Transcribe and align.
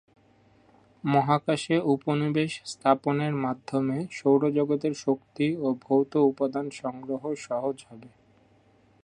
মহাকাশে 1.03 1.75
উপনিবেশ 1.93 2.51
স্থাপনের 2.65 3.33
মাধ্যমে 3.45 3.97
সৌরজগতের 4.11 4.93
শক্তি 5.05 5.47
ও 5.57 5.67
ভৌত 5.85 6.13
উপাদান 6.31 6.65
সংগ্রহ 6.81 7.23
সহজ 7.47 7.77
হবে। 7.89 8.09